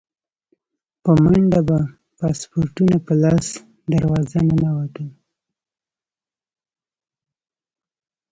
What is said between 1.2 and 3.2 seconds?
منډه به پاسپورټونه په